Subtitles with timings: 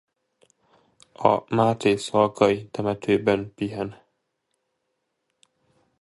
[1.15, 4.03] A mátészalkai temetőben pihen.